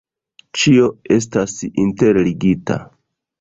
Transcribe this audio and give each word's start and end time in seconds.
Ĉio 0.61 0.87
estas 1.17 1.53
interligita. 1.85 2.81